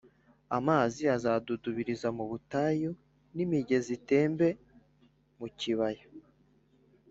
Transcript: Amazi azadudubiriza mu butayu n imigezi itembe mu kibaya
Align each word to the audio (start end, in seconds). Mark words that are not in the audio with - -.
Amazi 0.57 1.01
azadudubiriza 1.15 2.07
mu 2.17 2.23
butayu 2.31 2.89
n 3.35 3.37
imigezi 3.45 3.89
itembe 3.97 4.47
mu 5.39 5.47
kibaya 5.59 6.05